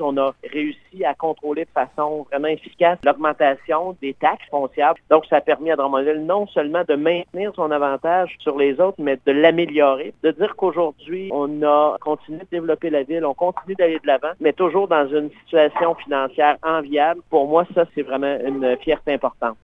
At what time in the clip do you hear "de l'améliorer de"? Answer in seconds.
9.26-10.30